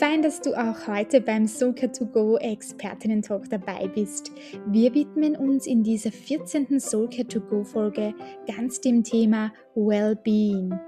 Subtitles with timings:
[0.00, 4.30] Fein, dass du auch heute beim Soulcare to Go Expertinnen Talk dabei bist.
[4.66, 6.80] Wir widmen uns in dieser 14.
[6.80, 8.14] Soulcare to Go Folge
[8.46, 10.78] ganz dem Thema Wellbeing.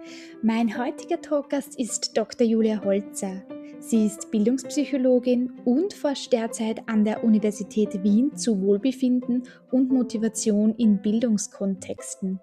[0.43, 2.47] Mein heutiger Talkgast ist Dr.
[2.47, 3.43] Julia Holzer.
[3.79, 11.01] Sie ist Bildungspsychologin und forscht derzeit an der Universität Wien zu Wohlbefinden und Motivation in
[11.01, 12.41] Bildungskontexten.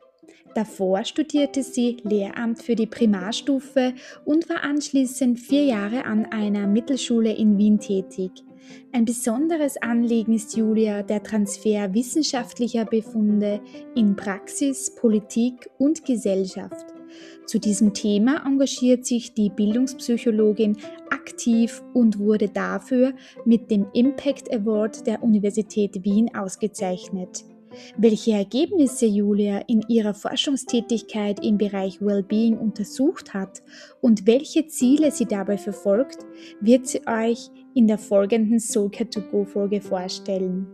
[0.56, 3.94] Davor studierte sie Lehramt für die Primarstufe
[4.26, 8.32] und war anschließend vier Jahre an einer Mittelschule in Wien tätig.
[8.92, 13.62] Ein besonderes Anliegen ist Julia der Transfer wissenschaftlicher Befunde
[13.96, 16.86] in Praxis, Politik und Gesellschaft.
[17.46, 20.78] Zu diesem Thema engagiert sich die Bildungspsychologin
[21.10, 23.14] aktiv und wurde dafür
[23.46, 27.46] mit dem Impact Award der Universität Wien ausgezeichnet.
[27.98, 33.62] Welche Ergebnisse Julia in ihrer Forschungstätigkeit im Bereich Wellbeing untersucht hat
[34.02, 36.26] und welche Ziele sie dabei verfolgt,
[36.62, 40.68] wird sie euch in der folgenden Soulcare to Go Folge vorstellen.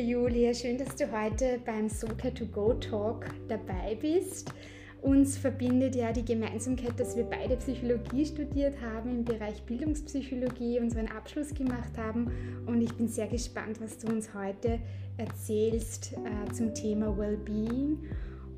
[0.00, 4.52] Liebe Julia, schön, dass du heute beim Soka to Go Talk dabei bist.
[5.02, 11.08] Uns verbindet ja die Gemeinsamkeit, dass wir beide Psychologie studiert haben, im Bereich Bildungspsychologie unseren
[11.08, 12.30] Abschluss gemacht haben.
[12.66, 14.78] Und ich bin sehr gespannt, was du uns heute
[15.16, 17.98] erzählst äh, zum Thema Wellbeing.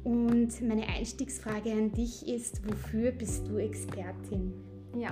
[0.04, 4.71] Und meine Einstiegsfrage an dich ist, wofür bist du Expertin?
[4.94, 5.08] Ja,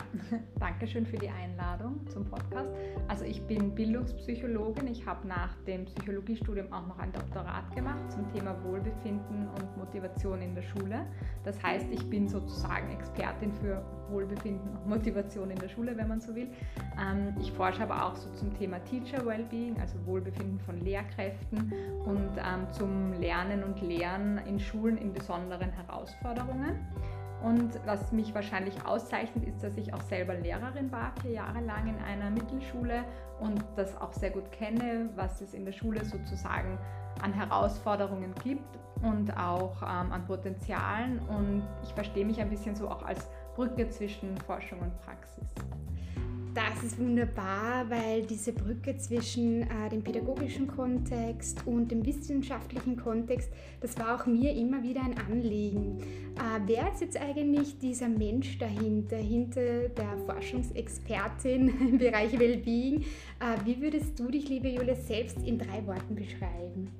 [0.59, 2.69] danke schön für die Einladung zum Podcast.
[3.09, 4.87] Also ich bin Bildungspsychologin.
[4.89, 10.43] Ich habe nach dem Psychologiestudium auch noch ein Doktorat gemacht zum Thema Wohlbefinden und Motivation
[10.43, 11.07] in der Schule.
[11.45, 16.21] Das heißt, ich bin sozusagen Expertin für Wohlbefinden und Motivation in der Schule, wenn man
[16.21, 16.49] so will.
[17.01, 21.73] Ähm, ich forsche aber auch so zum Thema Teacher Wellbeing, also Wohlbefinden von Lehrkräften
[22.05, 26.79] und ähm, zum Lernen und Lehren in Schulen in besonderen Herausforderungen.
[27.43, 31.89] Und was mich wahrscheinlich auszeichnet, ist, dass ich auch selber Lehrerin war, vier Jahre lang
[31.89, 33.05] in einer Mittelschule
[33.41, 36.79] und das auch sehr gut kenne, was es in der Schule sozusagen
[37.23, 41.19] an Herausforderungen gibt und auch ähm, an Potenzialen.
[41.21, 45.55] Und ich verstehe mich ein bisschen so auch als Brücke zwischen Forschung und Praxis.
[46.53, 53.51] Das ist wunderbar, weil diese Brücke zwischen äh, dem pädagogischen Kontext und dem wissenschaftlichen Kontext,
[53.81, 56.01] das war auch mir immer wieder ein Anliegen.
[56.01, 63.03] Äh, wer ist jetzt eigentlich dieser Mensch dahinter, hinter der Forschungsexpertin im Bereich Wellbeing?
[63.03, 66.91] Äh, wie würdest du dich, liebe Julia, selbst in drei Worten beschreiben?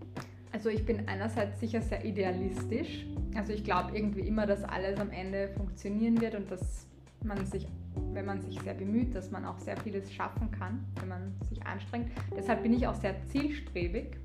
[0.53, 3.05] Also ich bin einerseits sicher sehr idealistisch.
[3.35, 6.87] Also ich glaube irgendwie immer, dass alles am Ende funktionieren wird und dass
[7.25, 7.67] man sich,
[8.13, 11.65] wenn man sich sehr bemüht, dass man auch sehr vieles schaffen kann, wenn man sich
[11.67, 12.11] anstrengt.
[12.37, 14.17] Deshalb bin ich auch sehr zielstrebig.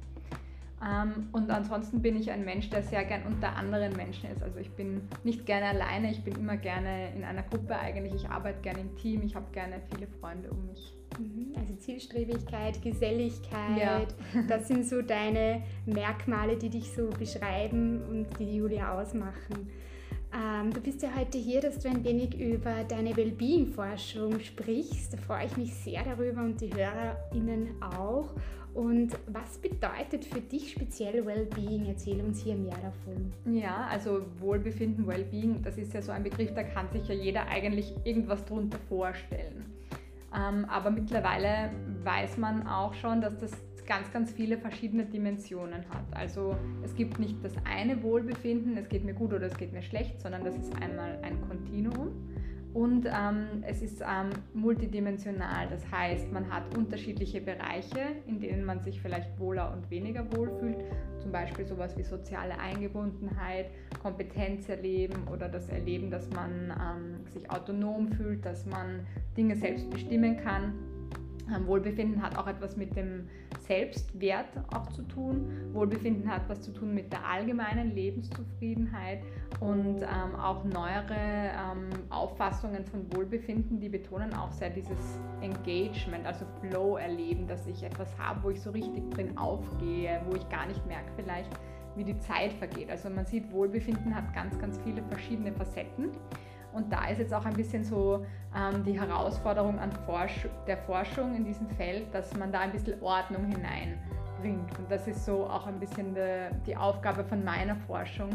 [0.83, 4.43] Ähm, und ansonsten bin ich ein Mensch, der sehr gern unter anderen Menschen ist.
[4.43, 8.13] Also ich bin nicht gerne alleine, ich bin immer gerne in einer Gruppe eigentlich.
[8.13, 10.93] Ich arbeite gerne im Team, ich habe gerne viele Freunde um mich.
[11.17, 11.53] Mhm.
[11.57, 14.01] Also Zielstrebigkeit, Geselligkeit, ja.
[14.49, 19.69] das sind so deine Merkmale, die dich so beschreiben und die die Julia ausmachen.
[20.35, 25.13] Ähm, du bist ja heute hier, dass du ein wenig über deine Wellbeing-Forschung sprichst.
[25.13, 28.33] Da freue ich mich sehr darüber und die HörerInnen auch.
[28.73, 31.85] Und was bedeutet für dich speziell Wellbeing?
[31.85, 33.31] Erzähl uns hier mehr davon.
[33.45, 37.47] Ja, also Wohlbefinden, Wellbeing, das ist ja so ein Begriff, da kann sich ja jeder
[37.47, 39.63] eigentlich irgendwas drunter vorstellen.
[40.35, 41.71] Ähm, aber mittlerweile
[42.03, 43.51] weiß man auch schon, dass das
[43.85, 46.05] ganz, ganz viele verschiedene Dimensionen hat.
[46.11, 49.81] Also es gibt nicht das eine Wohlbefinden, es geht mir gut oder es geht mir
[49.81, 52.11] schlecht, sondern das ist einmal ein Kontinuum.
[52.75, 58.81] Und ähm, es ist ähm, multidimensional, das heißt, man hat unterschiedliche Bereiche, in denen man
[58.81, 60.75] sich vielleicht wohler und weniger wohl fühlt.
[61.19, 63.67] Zum Beispiel sowas wie soziale Eingebundenheit,
[64.01, 69.07] Kompetenz erleben oder das Erleben, dass man ähm, sich autonom fühlt, dass man
[69.37, 70.73] Dinge selbst bestimmen kann.
[71.55, 73.29] Ähm, Wohlbefinden hat auch etwas mit dem
[73.67, 75.51] Selbstwert auch zu tun.
[75.73, 79.21] Wohlbefinden hat was zu tun mit der allgemeinen Lebenszufriedenheit
[79.59, 86.45] und ähm, auch neuere ähm, Auffassungen von Wohlbefinden, die betonen auch sehr dieses Engagement, also
[86.61, 90.65] Flow erleben, dass ich etwas habe, wo ich so richtig drin aufgehe, wo ich gar
[90.67, 91.49] nicht merke vielleicht,
[91.95, 92.89] wie die Zeit vergeht.
[92.89, 96.11] Also man sieht, Wohlbefinden hat ganz, ganz viele verschiedene Facetten.
[96.75, 101.33] Und da ist jetzt auch ein bisschen so ähm, die Herausforderung an Forsch der Forschung
[101.33, 104.77] in diesem Feld, dass man da ein bisschen Ordnung hineinbringt.
[104.77, 108.29] Und das ist so auch ein bisschen de, die Aufgabe von meiner Forschung,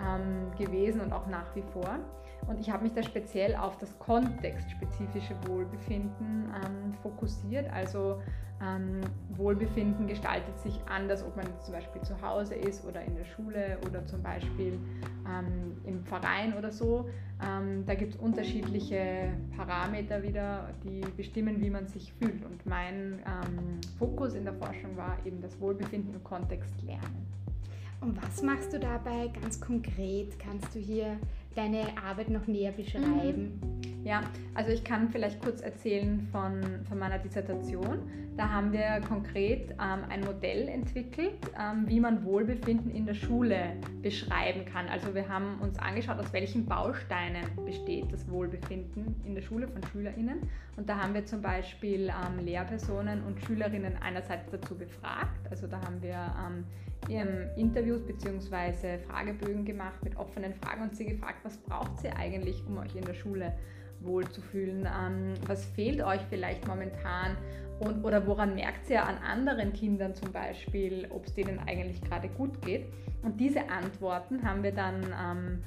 [0.00, 1.98] ähm, gewesen und auch nach wie vor.
[2.46, 7.68] Und ich habe mich da speziell auf das kontextspezifische Wohlbefinden ähm, fokussiert.
[7.72, 8.20] Also
[8.62, 9.00] ähm,
[9.30, 13.78] Wohlbefinden gestaltet sich anders, ob man zum Beispiel zu Hause ist oder in der Schule
[13.86, 14.78] oder zum Beispiel
[15.28, 17.08] ähm, im Verein oder so.
[17.46, 22.44] Ähm, da gibt es unterschiedliche Parameter wieder, die bestimmen, wie man sich fühlt.
[22.44, 27.26] Und mein ähm, Fokus in der Forschung war eben das Wohlbefinden im Kontext Lernen.
[28.00, 30.38] Und was machst du dabei ganz konkret?
[30.38, 31.18] Kannst du hier
[31.54, 33.60] deine Arbeit noch näher beschreiben?
[33.60, 33.95] Mhm.
[34.06, 34.22] Ja,
[34.54, 38.08] also ich kann vielleicht kurz erzählen von, von meiner Dissertation.
[38.36, 43.72] Da haben wir konkret ähm, ein Modell entwickelt, ähm, wie man Wohlbefinden in der Schule
[44.02, 44.86] beschreiben kann.
[44.86, 49.82] Also wir haben uns angeschaut, aus welchen Bausteinen besteht das Wohlbefinden in der Schule von
[49.90, 50.38] Schülerinnen.
[50.76, 55.50] Und da haben wir zum Beispiel ähm, Lehrpersonen und Schülerinnen einerseits dazu befragt.
[55.50, 56.64] Also da haben wir ähm,
[57.56, 58.98] Interviews bzw.
[59.08, 63.04] Fragebögen gemacht mit offenen Fragen und sie gefragt, was braucht sie eigentlich, um euch in
[63.04, 63.52] der Schule
[64.00, 64.86] wohlzufühlen?
[64.86, 67.36] Ähm, was fehlt euch vielleicht momentan?
[67.78, 72.28] Und, oder woran merkt ihr an anderen Kindern zum Beispiel, ob es denen eigentlich gerade
[72.28, 72.86] gut geht?
[73.22, 75.62] Und diese Antworten haben wir dann ähm,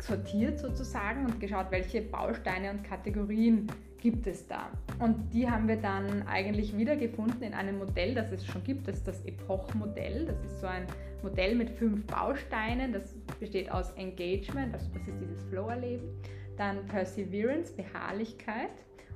[0.00, 3.68] sortiert sozusagen und geschaut, welche Bausteine und Kategorien
[4.02, 4.70] gibt es da.
[4.98, 8.96] Und die haben wir dann eigentlich wiedergefunden in einem Modell, das es schon gibt, das
[8.96, 10.26] ist das Epoch-Modell.
[10.26, 10.86] Das ist so ein
[11.22, 12.92] Modell mit fünf Bausteinen.
[12.92, 16.08] Das besteht aus Engagement, also das ist dieses Flow-Erleben,
[16.56, 18.70] dann Perseverance, Beharrlichkeit,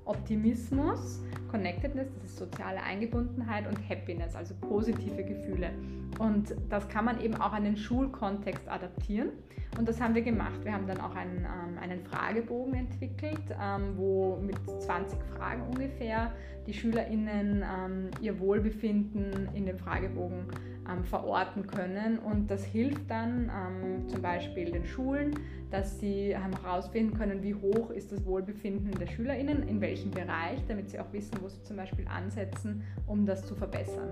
[0.07, 5.71] Optimismus, Connectedness, das ist soziale Eingebundenheit und Happiness, also positive Gefühle.
[6.19, 9.31] Und das kann man eben auch an den Schulkontext adaptieren.
[9.79, 10.65] Und das haben wir gemacht.
[10.65, 16.33] Wir haben dann auch einen, ähm, einen Fragebogen entwickelt, ähm, wo mit 20 Fragen ungefähr
[16.67, 20.47] die SchülerInnen ähm, ihr Wohlbefinden in dem Fragebogen
[20.91, 22.19] ähm, verorten können.
[22.19, 25.39] Und das hilft dann ähm, zum Beispiel den Schulen,
[25.71, 30.91] dass sie herausfinden können, wie hoch ist das Wohlbefinden der SchülerInnen, in welchem Bereich, damit
[30.91, 34.09] sie auch wissen, wo sie zum Beispiel ansetzen, um das zu verbessern.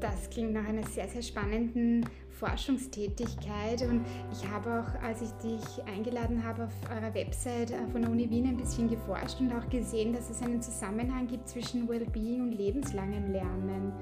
[0.00, 5.82] Das klingt nach einer sehr, sehr spannenden Forschungstätigkeit und ich habe auch, als ich dich
[5.86, 9.66] eingeladen habe, auf eurer Website äh, von der Uni Wien ein bisschen geforscht und auch
[9.70, 13.92] gesehen, dass es einen Zusammenhang gibt zwischen Wellbeing und lebenslangem Lernen.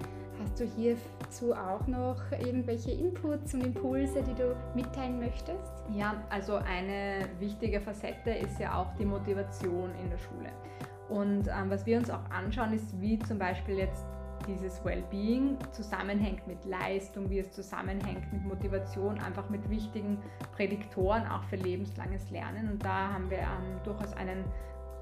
[0.44, 5.72] Hast du hierzu auch noch irgendwelche Inputs und Impulse, die du mitteilen möchtest?
[5.90, 10.50] Ja, also eine wichtige Facette ist ja auch die Motivation in der Schule.
[11.08, 14.04] Und ähm, was wir uns auch anschauen, ist, wie zum Beispiel jetzt
[14.46, 20.18] dieses Wellbeing zusammenhängt mit Leistung, wie es zusammenhängt mit Motivation, einfach mit wichtigen
[20.52, 22.70] Prädiktoren auch für lebenslanges Lernen.
[22.70, 24.44] Und da haben wir ähm, durchaus einen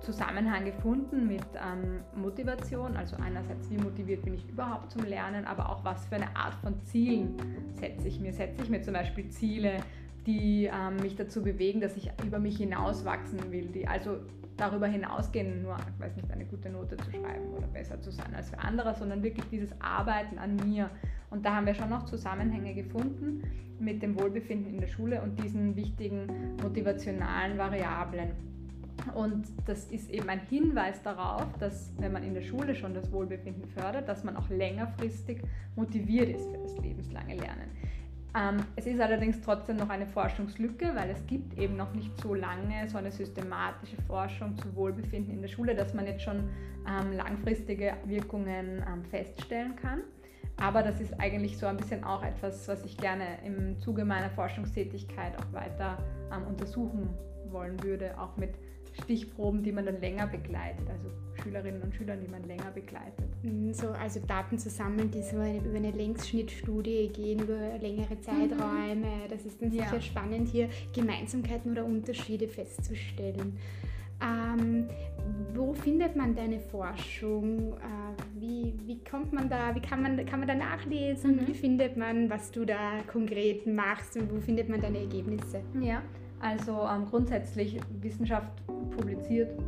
[0.02, 5.70] Zusammenhang gefunden mit ähm, Motivation, also einerseits, wie motiviert bin ich überhaupt zum Lernen, aber
[5.70, 7.37] auch was für eine Art von Zielen
[7.75, 8.32] setze ich mir.
[8.32, 9.78] Setze ich mir zum Beispiel Ziele,
[10.26, 14.19] die ähm, mich dazu bewegen, dass ich über mich hinauswachsen will, die also
[14.56, 18.50] darüber hinausgehen, nur, weiß nicht, eine gute Note zu schreiben oder besser zu sein als
[18.50, 20.90] für andere, sondern wirklich dieses Arbeiten an mir.
[21.31, 23.43] Und da haben wir schon noch Zusammenhänge gefunden
[23.78, 26.26] mit dem Wohlbefinden in der Schule und diesen wichtigen
[26.62, 28.31] motivationalen Variablen.
[29.15, 33.11] Und das ist eben ein Hinweis darauf, dass wenn man in der Schule schon das
[33.12, 35.43] Wohlbefinden fördert, dass man auch längerfristig
[35.77, 37.71] motiviert ist für das lebenslange Lernen.
[38.35, 42.35] Ähm, es ist allerdings trotzdem noch eine Forschungslücke, weil es gibt eben noch nicht so
[42.35, 46.49] lange so eine systematische Forschung zu Wohlbefinden in der Schule, dass man jetzt schon
[46.88, 50.00] ähm, langfristige Wirkungen ähm, feststellen kann.
[50.57, 54.31] Aber das ist eigentlich so ein bisschen auch etwas, was ich gerne im Zuge meiner
[54.31, 55.99] Forschungstätigkeit auch weiter
[56.33, 57.11] ähm, untersuchen
[57.50, 58.55] wollen würde, auch mit
[59.02, 61.11] Stichproben, die man dann länger begleitet, also
[61.42, 63.26] Schülerinnen und Schülern, die man länger begleitet.
[63.42, 68.94] Mhm, so, also Daten zusammen, die so über eine Längsschnittstudie gehen, über längere Zeiträume.
[68.94, 69.28] Mhm.
[69.30, 70.00] Das ist dann sicher ja.
[70.00, 73.58] spannend, hier Gemeinsamkeiten oder Unterschiede festzustellen.
[74.22, 74.87] Ähm,
[75.54, 77.72] wo findet man deine Forschung?
[77.72, 81.37] Äh, wie, wie kommt man da, wie kann man, kann man da nachlesen?
[81.37, 81.49] Mhm.
[81.49, 85.62] Wie findet man, was du da konkret machst und wo findet man deine Ergebnisse?
[85.80, 86.02] Ja,
[86.42, 88.50] also ähm, grundsätzlich Wissenschaft
[88.90, 89.58] publiziert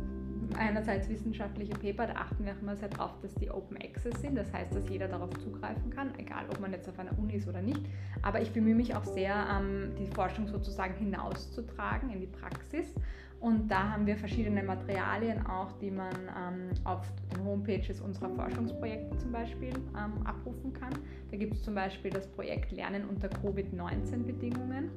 [0.57, 4.35] einerseits wissenschaftliche Paper, da achten wir auch immer sehr darauf, dass die Open Access sind.
[4.35, 7.47] Das heißt, dass jeder darauf zugreifen kann, egal ob man jetzt auf einer Uni ist
[7.47, 7.81] oder nicht.
[8.21, 12.93] Aber ich bemühe mich auch sehr, ähm, die Forschung sozusagen hinauszutragen in die Praxis.
[13.39, 17.05] Und da haben wir verschiedene Materialien auch, die man ähm, auf
[17.35, 20.93] den Homepages unserer Forschungsprojekte zum Beispiel ähm, abrufen kann.
[21.29, 24.89] Da gibt es zum Beispiel das Projekt Lernen unter Covid-19-Bedingungen.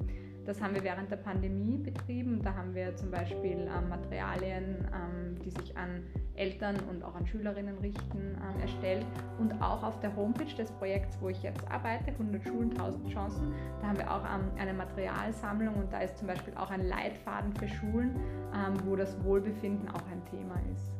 [0.45, 2.41] Das haben wir während der Pandemie betrieben.
[2.41, 6.03] Da haben wir zum Beispiel ähm, Materialien, ähm, die sich an
[6.35, 9.05] Eltern und auch an Schülerinnen richten, ähm, erstellt.
[9.37, 13.53] Und auch auf der Homepage des Projekts, wo ich jetzt arbeite, 100 Schulen, 1000 Chancen,
[13.81, 17.53] da haben wir auch ähm, eine Materialsammlung und da ist zum Beispiel auch ein Leitfaden
[17.53, 18.15] für Schulen,
[18.53, 20.91] ähm, wo das Wohlbefinden auch ein Thema ist.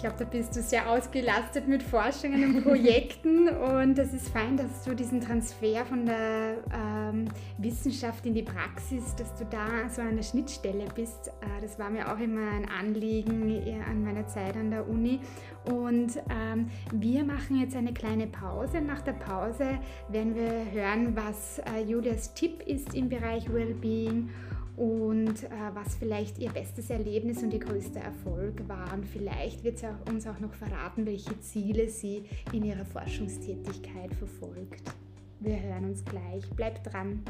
[0.00, 4.56] Ich glaube, da bist du sehr ausgelastet mit Forschungen und Projekten und es ist fein,
[4.56, 7.26] dass du diesen Transfer von der ähm,
[7.58, 11.28] Wissenschaft in die Praxis, dass du da so an der Schnittstelle bist.
[11.28, 15.20] Äh, das war mir auch immer ein Anliegen äh, an meiner Zeit an der Uni.
[15.66, 18.80] Und ähm, wir machen jetzt eine kleine Pause.
[18.80, 24.30] Nach der Pause werden wir hören, was äh, Julias Tipp ist im Bereich Wellbeing
[24.76, 28.92] und äh, was vielleicht ihr bestes Erlebnis und ihr größter Erfolg war.
[28.92, 34.14] Und vielleicht wird sie auch, uns auch noch verraten, welche Ziele sie in ihrer Forschungstätigkeit
[34.14, 34.92] verfolgt.
[35.40, 36.48] Wir hören uns gleich.
[36.50, 37.22] Bleibt dran.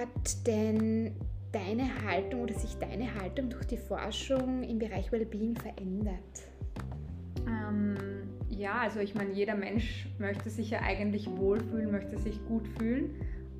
[0.00, 1.12] Hat denn
[1.52, 6.14] deine Haltung oder sich deine Haltung durch die Forschung im Bereich Wellbeing verändert?
[7.46, 7.96] Ähm,
[8.48, 13.14] ja, also ich meine, jeder Mensch möchte sich ja eigentlich wohlfühlen, möchte sich gut fühlen.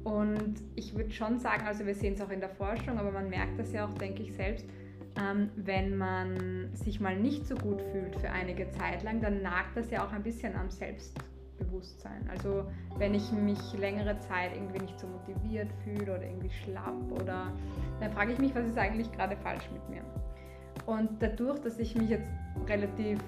[0.04, 3.28] Und ich würde schon sagen, also wir sehen es auch in der Forschung, aber man
[3.28, 4.64] merkt das ja auch, denke ich selbst,
[5.20, 9.76] ähm, wenn man sich mal nicht so gut fühlt für einige Zeit lang, dann nagt
[9.76, 11.18] das ja auch ein bisschen am Selbst
[11.64, 12.28] Bewusstsein.
[12.30, 12.64] Also
[12.96, 17.52] wenn ich mich längere Zeit irgendwie nicht so motiviert fühle oder irgendwie schlapp oder
[18.00, 20.02] dann frage ich mich, was ist eigentlich gerade falsch mit mir.
[20.86, 22.28] Und dadurch, dass ich mich jetzt
[22.66, 23.18] relativ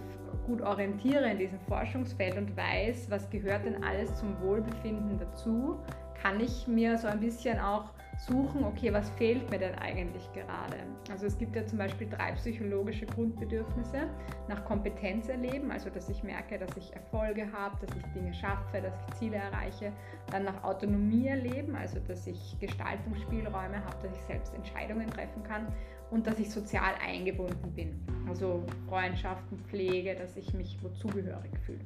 [0.47, 5.79] gut orientiere in diesem Forschungsfeld und weiß, was gehört denn alles zum Wohlbefinden dazu,
[6.21, 10.77] kann ich mir so ein bisschen auch suchen, okay, was fehlt mir denn eigentlich gerade?
[11.11, 14.09] Also es gibt ja zum Beispiel drei psychologische Grundbedürfnisse
[14.49, 18.81] nach Kompetenz erleben, also dass ich merke, dass ich Erfolge habe, dass ich Dinge schaffe,
[18.81, 19.93] dass ich Ziele erreiche.
[20.31, 25.67] Dann nach Autonomie erleben, also dass ich Gestaltungsspielräume habe, dass ich selbst Entscheidungen treffen kann
[26.11, 28.01] und dass ich sozial eingebunden bin.
[28.29, 31.81] Also Freundschaften, Pflege, dass ich mich wo zugehörig fühle.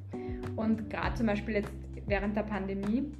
[0.55, 1.71] Und gerade zum Beispiel jetzt
[2.05, 3.11] während der Pandemie,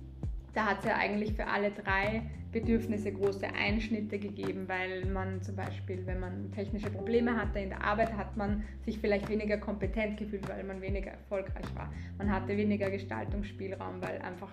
[0.57, 5.55] da hat es ja eigentlich für alle drei Bedürfnisse große Einschnitte gegeben, weil man zum
[5.55, 10.17] Beispiel, wenn man technische Probleme hatte in der Arbeit, hat man sich vielleicht weniger kompetent
[10.17, 11.93] gefühlt, weil man weniger erfolgreich war.
[12.17, 14.49] Man hatte weniger Gestaltungsspielraum, weil einfach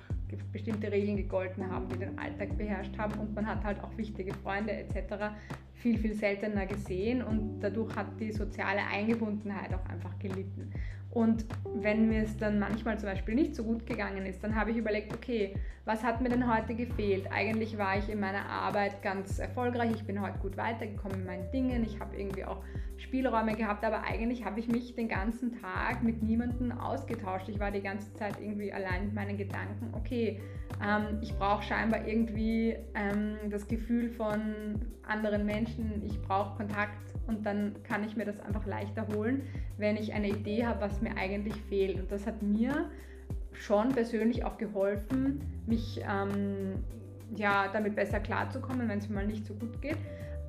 [0.53, 4.35] bestimmte Regeln gegolten haben, die den Alltag beherrscht haben und man hat halt auch wichtige
[4.35, 5.33] Freunde etc.
[5.73, 10.71] viel, viel seltener gesehen und dadurch hat die soziale Eingebundenheit auch einfach gelitten.
[11.15, 14.73] Und wenn mir es dann manchmal zum Beispiel nicht so gut gegangen ist, dann habe
[14.73, 15.55] ich überlegt, okay,
[15.85, 17.31] was hat mir denn heute gefehlt?
[17.31, 21.51] Eigentlich war ich in meiner Arbeit ganz erfolgreich, ich bin heute gut weitergekommen in meinen
[21.53, 22.65] Dingen, ich habe irgendwie auch
[22.97, 27.49] Spielräume gehabt, aber eigentlich habe ich mich den ganzen Tag mit niemandem ausgetauscht.
[27.49, 30.41] Ich war die ganze Zeit irgendwie allein mit meinen Gedanken, okay,
[30.83, 37.45] ähm, ich brauche scheinbar irgendwie ähm, das Gefühl von anderen Menschen, ich brauche Kontakt und
[37.45, 39.43] dann kann ich mir das einfach leichter holen,
[39.77, 41.99] wenn ich eine Idee habe, was mir eigentlich fehlt.
[42.01, 42.91] Und das hat mir
[43.53, 46.85] schon persönlich auch geholfen, mich ähm,
[47.37, 49.97] ja, damit besser klarzukommen, wenn es mir mal nicht so gut geht.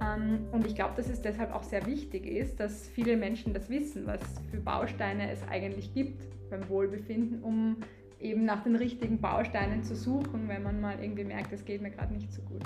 [0.05, 3.69] Ähm, und ich glaube, dass es deshalb auch sehr wichtig ist, dass viele Menschen das
[3.69, 4.21] wissen, was
[4.51, 7.77] für Bausteine es eigentlich gibt beim Wohlbefinden, um
[8.19, 11.91] eben nach den richtigen Bausteinen zu suchen, wenn man mal irgendwie merkt, es geht mir
[11.91, 12.63] gerade nicht so gut.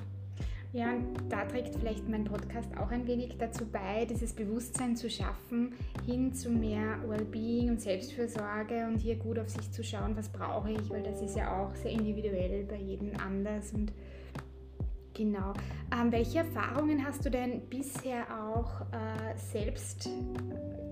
[0.72, 5.10] Ja, und da trägt vielleicht mein Podcast auch ein wenig dazu bei, dieses Bewusstsein zu
[5.10, 5.74] schaffen,
[6.06, 10.72] hin zu mehr Wellbeing und Selbstfürsorge und hier gut auf sich zu schauen, was brauche
[10.72, 13.92] ich, weil das ist ja auch sehr individuell bei jedem anders und
[15.20, 15.54] genau.
[15.92, 20.10] Ähm, welche Erfahrungen hast du denn bisher auch äh, selbst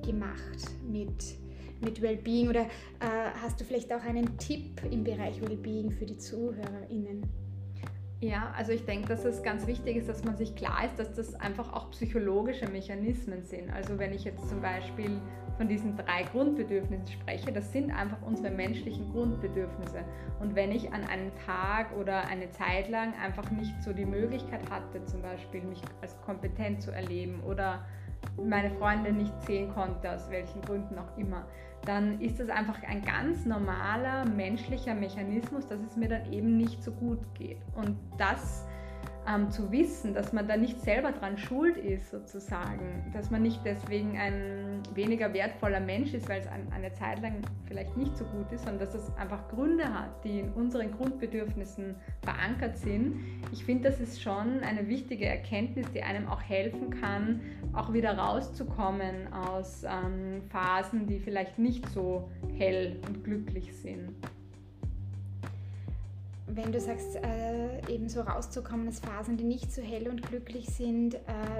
[0.06, 1.38] gemacht mit
[1.80, 6.18] mit Wellbeing oder äh, hast du vielleicht auch einen Tipp im Bereich Wellbeing für die
[6.18, 7.47] ZuhörerInnen?
[8.20, 11.14] Ja, also ich denke, dass es ganz wichtig ist, dass man sich klar ist, dass
[11.14, 13.70] das einfach auch psychologische Mechanismen sind.
[13.72, 15.22] Also wenn ich jetzt zum Beispiel
[15.56, 20.04] von diesen drei Grundbedürfnissen spreche, das sind einfach unsere menschlichen Grundbedürfnisse.
[20.40, 24.68] Und wenn ich an einem Tag oder eine Zeit lang einfach nicht so die Möglichkeit
[24.72, 27.86] hatte, zum Beispiel mich als kompetent zu erleben oder
[28.44, 31.46] meine Freunde nicht sehen konnte, aus welchen Gründen auch immer,
[31.88, 36.84] dann ist das einfach ein ganz normaler menschlicher Mechanismus, dass es mir dann eben nicht
[36.84, 37.60] so gut geht.
[37.75, 38.65] Und das
[39.28, 43.60] ähm, zu wissen, dass man da nicht selber dran schuld ist, sozusagen, dass man nicht
[43.66, 48.24] deswegen ein weniger wertvoller Mensch ist, weil es ein, eine Zeit lang vielleicht nicht so
[48.26, 53.20] gut ist, sondern dass es einfach Gründe hat, die in unseren Grundbedürfnissen verankert sind.
[53.52, 57.42] Ich finde, das ist schon eine wichtige Erkenntnis, die einem auch helfen kann,
[57.74, 64.16] auch wieder rauszukommen aus ähm, Phasen, die vielleicht nicht so hell und glücklich sind
[66.48, 70.68] wenn du sagst, äh, eben so rauszukommen aus Phasen, die nicht so hell und glücklich
[70.68, 71.20] sind, äh,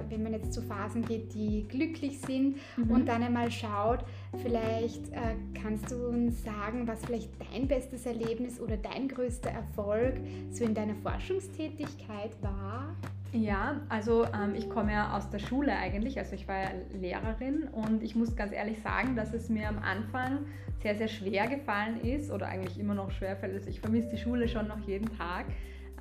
[0.10, 2.92] wenn man jetzt zu Phasen geht, die glücklich sind mhm.
[2.92, 4.06] und dann einmal schaut,
[4.42, 10.16] vielleicht äh, kannst du uns sagen, was vielleicht dein bestes Erlebnis oder dein größter Erfolg
[10.52, 12.96] so in deiner Forschungstätigkeit war?
[13.34, 17.64] Ja, also ähm, ich komme ja aus der Schule eigentlich, also ich war ja Lehrerin
[17.72, 20.46] und ich muss ganz ehrlich sagen, dass es mir am Anfang
[20.82, 23.54] sehr, sehr schwer gefallen ist oder eigentlich immer noch schwer fällt.
[23.56, 25.46] Also ich vermisse die Schule schon noch jeden Tag,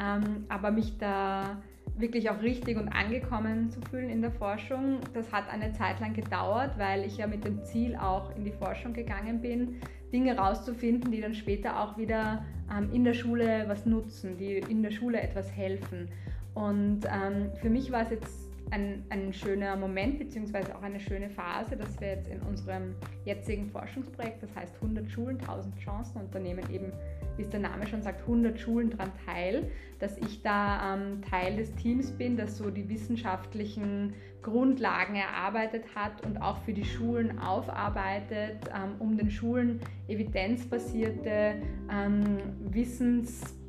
[0.00, 1.56] ähm, aber mich da
[1.98, 6.14] wirklich auch richtig und angekommen zu fühlen in der Forschung, das hat eine Zeit lang
[6.14, 9.80] gedauert, weil ich ja mit dem Ziel auch in die Forschung gegangen bin,
[10.12, 14.82] Dinge rauszufinden, die dann später auch wieder ähm, in der Schule was nutzen, die in
[14.82, 16.08] der Schule etwas helfen.
[16.56, 21.28] Und ähm, für mich war es jetzt ein, ein schöner Moment, beziehungsweise auch eine schöne
[21.28, 22.94] Phase, dass wir jetzt in unserem
[23.26, 26.92] jetzigen Forschungsprojekt, das heißt 100 Schulen, 1000 Chancen, Unternehmen eben,
[27.36, 31.56] wie es der Name schon sagt, 100 Schulen daran teil, dass ich da ähm, Teil
[31.56, 37.38] des Teams bin, das so die wissenschaftlichen Grundlagen erarbeitet hat und auch für die Schulen
[37.38, 41.56] aufarbeitet, ähm, um den Schulen evidenzbasierte
[41.92, 42.38] ähm,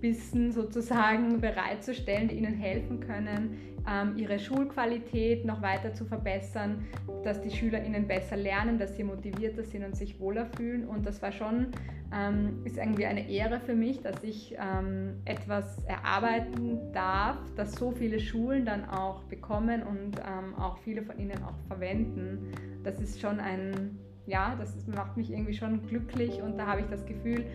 [0.01, 3.57] Wissensbissen sozusagen bereitzustellen, die ihnen helfen können,
[3.89, 6.85] ähm, ihre Schulqualität noch weiter zu verbessern,
[7.23, 10.87] dass die SchülerInnen besser lernen, dass sie motivierter sind und sich wohler fühlen.
[10.87, 11.67] Und das war schon,
[12.13, 17.91] ähm, ist irgendwie eine Ehre für mich, dass ich ähm, etwas erarbeiten darf, das so
[17.91, 20.21] viele Schulen dann auch bekommen und
[20.57, 22.51] auch viele von ihnen auch verwenden.
[22.83, 26.87] Das ist schon ein, ja, das macht mich irgendwie schon glücklich und da habe ich
[26.87, 27.45] das Gefühl,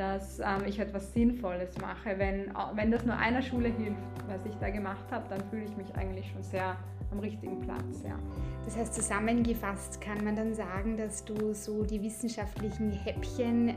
[0.00, 2.18] dass ähm, ich etwas Sinnvolles mache.
[2.18, 5.76] Wenn, wenn das nur einer Schule hilft, was ich da gemacht habe, dann fühle ich
[5.76, 6.74] mich eigentlich schon sehr
[7.12, 8.02] am richtigen Platz.
[8.02, 8.18] Ja.
[8.64, 13.74] Das heißt, zusammengefasst kann man dann sagen, dass du so die wissenschaftlichen Häppchen äh,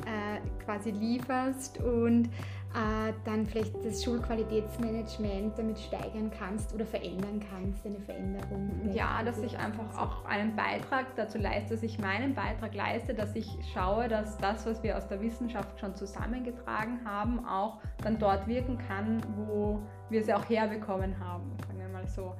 [0.63, 2.29] quasi lieferst und
[3.25, 8.91] dann vielleicht das Schulqualitätsmanagement damit steigern kannst oder verändern kannst, eine Veränderung.
[8.93, 13.35] Ja, dass ich einfach auch einen Beitrag dazu leiste, dass ich meinen Beitrag leiste, dass
[13.35, 18.47] ich schaue, dass das, was wir aus der Wissenschaft schon zusammengetragen haben, auch dann dort
[18.47, 22.35] wirken kann, wo wir es auch herbekommen haben, sagen wir mal so.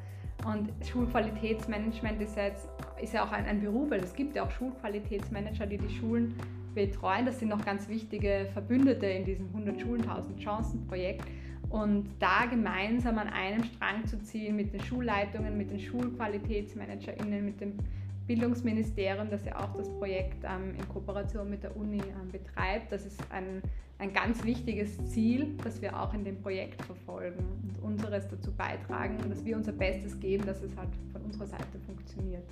[0.46, 2.68] Und Schulqualitätsmanagement ist ja, jetzt,
[3.02, 6.36] ist ja auch ein, ein Beruf, weil es gibt ja auch Schulqualitätsmanager, die die Schulen
[6.74, 7.26] betreuen.
[7.26, 11.26] Das sind noch ganz wichtige Verbündete in diesem 100 Schulen, 1000 Chancen Projekt.
[11.70, 17.62] Und da gemeinsam an einem Strang zu ziehen mit den Schulleitungen, mit den SchulqualitätsmanagerInnen, mit
[17.62, 17.78] dem
[18.28, 22.92] Bildungsministerium, das ja auch das Projekt ähm, in Kooperation mit der Uni ähm, betreibt.
[22.92, 23.62] Das ist ein,
[24.00, 29.18] ein ganz wichtiges Ziel, das wir auch in dem Projekt verfolgen und unseres dazu beitragen
[29.22, 32.46] und dass wir unser Bestes geben, dass es halt von unserer Seite funktioniert.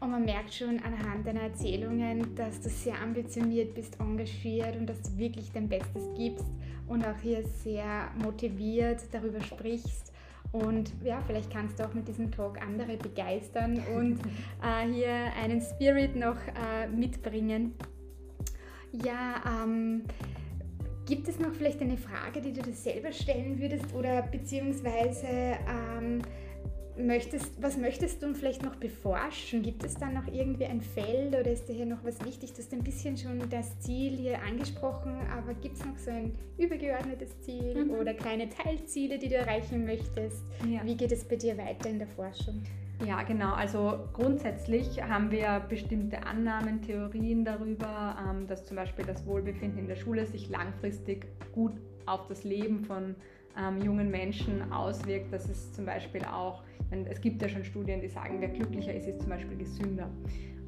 [0.00, 5.02] Und man merkt schon anhand deiner Erzählungen, dass du sehr ambitioniert bist, engagiert und dass
[5.02, 6.46] du wirklich dein Bestes gibst
[6.86, 10.13] und auch hier sehr motiviert darüber sprichst
[10.54, 14.20] und ja, vielleicht kannst du auch mit diesem Talk andere begeistern und
[14.62, 17.74] äh, hier einen Spirit noch äh, mitbringen.
[19.04, 20.04] Ja, ähm,
[21.06, 26.22] gibt es noch vielleicht eine Frage, die du dir selber stellen würdest oder beziehungsweise ähm,
[26.96, 29.62] möchtest, was möchtest du vielleicht noch beforschen?
[29.62, 32.52] Gibt es da noch irgendwie ein Feld oder ist da hier noch was wichtig?
[32.52, 36.32] Du hast ein bisschen schon das Ziel hier angesprochen, aber gibt es noch so ein
[36.58, 37.90] übergeordnetes Ziel mhm.
[37.92, 40.44] oder kleine Teilziele, die du erreichen möchtest?
[40.68, 40.84] Ja.
[40.84, 42.62] Wie geht es bei dir weiter in der Forschung?
[43.04, 43.52] Ja, genau.
[43.54, 49.88] Also grundsätzlich haben wir bestimmte Annahmen, Theorien darüber, ähm, dass zum Beispiel das Wohlbefinden in
[49.88, 51.72] der Schule sich langfristig gut
[52.06, 53.16] auf das Leben von
[53.58, 58.08] ähm, jungen Menschen auswirkt, dass es zum Beispiel auch, es gibt ja schon Studien, die
[58.08, 60.08] sagen, wer glücklicher ist, ist zum Beispiel gesünder.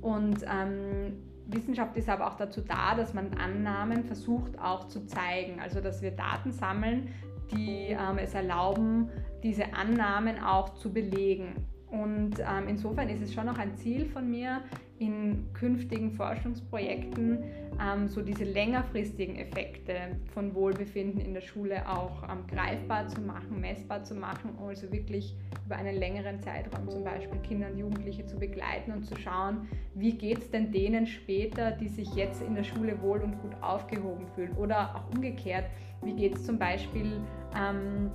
[0.00, 1.14] Und ähm,
[1.46, 6.02] Wissenschaft ist aber auch dazu da, dass man Annahmen versucht auch zu zeigen, also dass
[6.02, 7.08] wir Daten sammeln,
[7.52, 9.08] die ähm, es erlauben,
[9.42, 11.66] diese Annahmen auch zu belegen.
[11.88, 14.62] Und ähm, insofern ist es schon noch ein Ziel von mir,
[14.98, 17.44] in künftigen Forschungsprojekten
[17.80, 19.94] ähm, so diese längerfristigen Effekte
[20.32, 25.36] von Wohlbefinden in der Schule auch ähm, greifbar zu machen, messbar zu machen, also wirklich
[25.66, 30.12] über einen längeren Zeitraum zum Beispiel Kinder und Jugendliche zu begleiten und zu schauen, wie
[30.12, 34.26] geht es denn denen später, die sich jetzt in der Schule wohl und gut aufgehoben
[34.34, 34.52] fühlen?
[34.56, 35.64] Oder auch umgekehrt,
[36.02, 37.20] wie geht es zum Beispiel
[37.58, 38.10] ähm,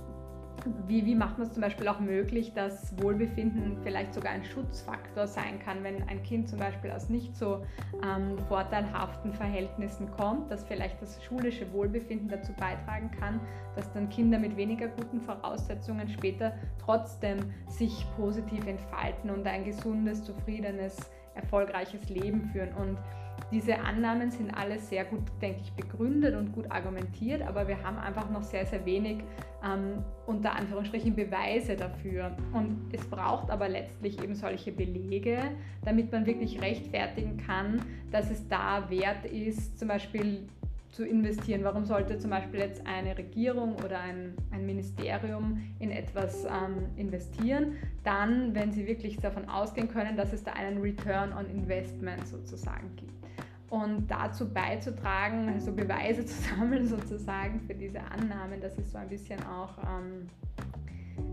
[0.86, 5.26] wie, wie macht man es zum Beispiel auch möglich, dass Wohlbefinden vielleicht sogar ein Schutzfaktor
[5.26, 7.64] sein kann, wenn ein Kind zum Beispiel aus nicht so
[8.04, 13.40] ähm, vorteilhaften Verhältnissen kommt, dass vielleicht das schulische Wohlbefinden dazu beitragen kann,
[13.74, 17.38] dass dann Kinder mit weniger guten Voraussetzungen später trotzdem
[17.68, 20.96] sich positiv entfalten und ein gesundes, zufriedenes,
[21.34, 22.72] erfolgreiches Leben führen.
[22.74, 22.98] Und
[23.50, 27.98] diese Annahmen sind alle sehr gut, denke ich, begründet und gut argumentiert, aber wir haben
[27.98, 29.24] einfach noch sehr, sehr wenig
[29.64, 32.36] ähm, unter Anführungsstrichen Beweise dafür.
[32.52, 35.38] Und es braucht aber letztlich eben solche Belege,
[35.84, 40.48] damit man wirklich rechtfertigen kann, dass es da wert ist, zum Beispiel
[40.90, 41.64] zu investieren.
[41.64, 47.76] Warum sollte zum Beispiel jetzt eine Regierung oder ein, ein Ministerium in etwas ähm, investieren?
[48.04, 52.94] Dann, wenn sie wirklich davon ausgehen können, dass es da einen Return on Investment sozusagen
[52.96, 53.21] gibt
[53.72, 59.08] und dazu beizutragen, also Beweise zu sammeln sozusagen für diese Annahmen, das ist so ein
[59.08, 60.28] bisschen auch ähm,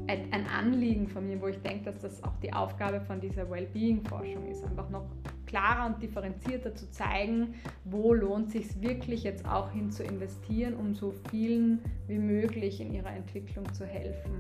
[0.08, 4.48] ein Anliegen von mir, wo ich denke, dass das auch die Aufgabe von dieser Wellbeing-Forschung
[4.50, 5.06] ist, einfach noch
[5.48, 10.96] klarer und differenzierter zu zeigen, wo lohnt sich wirklich jetzt auch hin zu investieren, um
[10.96, 14.32] so vielen wie möglich in ihrer Entwicklung zu helfen.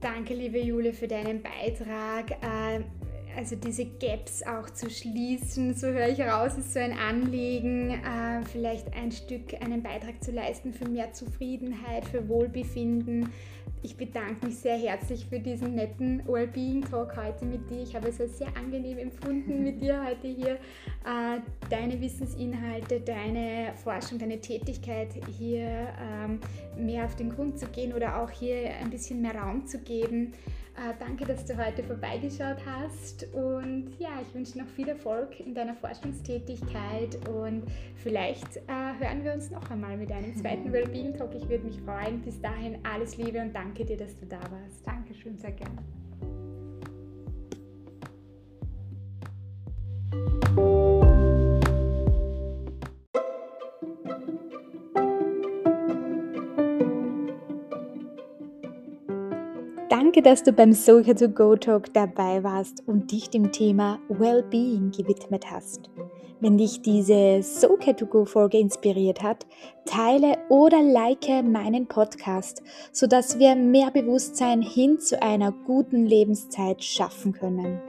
[0.00, 2.36] Danke, liebe Jule, für deinen Beitrag.
[3.36, 8.42] Also diese Gaps auch zu schließen, so höre ich raus, ist so ein Anliegen, äh,
[8.50, 13.28] vielleicht ein Stück einen Beitrag zu leisten für mehr Zufriedenheit, für Wohlbefinden.
[13.82, 17.82] Ich bedanke mich sehr herzlich für diesen netten Wellbeing-Talk heute mit dir.
[17.82, 20.52] Ich habe es als sehr angenehm empfunden, mit dir heute hier
[21.04, 26.40] äh, deine Wissensinhalte, deine Forschung, deine Tätigkeit hier ähm,
[26.78, 30.32] mehr auf den Grund zu gehen oder auch hier ein bisschen mehr Raum zu geben.
[30.76, 35.54] Äh, danke, dass du heute vorbeigeschaut hast und ja, ich wünsche noch viel Erfolg in
[35.54, 37.62] deiner Forschungstätigkeit und
[38.02, 41.34] vielleicht äh, hören wir uns noch einmal mit einem zweiten Wellbeing Talk.
[41.34, 42.20] Ich würde mich freuen.
[42.20, 44.86] Bis dahin alles Liebe und danke dir, dass du da warst.
[44.86, 45.78] Dankeschön, sehr gerne.
[60.26, 65.48] Dass du beim Socha to Go Talk dabei warst und dich dem Thema Wellbeing gewidmet
[65.48, 65.88] hast.
[66.40, 69.46] Wenn dich diese Socha to Go Folge inspiriert hat,
[69.84, 72.60] teile oder like meinen Podcast,
[72.90, 77.80] sodass wir mehr Bewusstsein hin zu einer guten Lebenszeit schaffen können.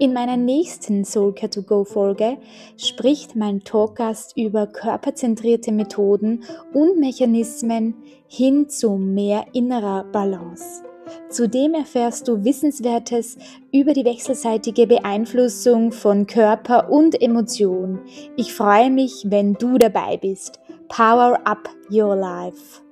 [0.00, 2.38] In meiner nächsten Soulcare to Go Folge
[2.76, 6.42] spricht mein Talkgast über körperzentrierte Methoden
[6.74, 7.94] und Mechanismen
[8.26, 10.87] hin zu mehr innerer Balance.
[11.28, 13.36] Zudem erfährst du Wissenswertes
[13.72, 18.00] über die wechselseitige Beeinflussung von Körper und Emotion.
[18.36, 20.60] Ich freue mich, wenn du dabei bist.
[20.88, 22.82] Power up your life.